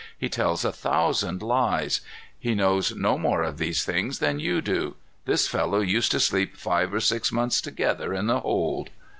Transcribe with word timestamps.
He 0.17 0.29
tells 0.29 0.65
a 0.65 0.71
thousand 0.71 1.43
lies. 1.43 2.01
He 2.39 2.55
knows 2.55 2.95
no 2.95 3.19
more 3.19 3.43
of 3.43 3.59
these 3.59 3.85
things 3.85 4.17
than 4.17 4.39
you 4.39 4.59
do. 4.59 4.95
This 5.25 5.47
fellow 5.47 5.79
used 5.81 6.11
to 6.13 6.19
sleep 6.19 6.57
five 6.57 6.91
or 6.91 6.99
six 6.99 7.31
months 7.31 7.61
together 7.61 8.11
in 8.11 8.25
the 8.25 8.39
hold." 8.39 8.89